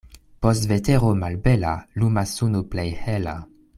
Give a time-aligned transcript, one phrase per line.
[0.45, 1.73] Post vetero malbela
[2.05, 3.37] lumas suno plej hela.